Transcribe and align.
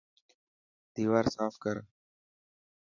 ديوار 0.93 1.25
ساف 1.35 1.53
ڪر. 1.63 1.75